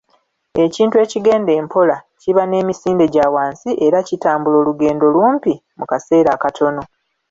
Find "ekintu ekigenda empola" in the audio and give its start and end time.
0.65-1.97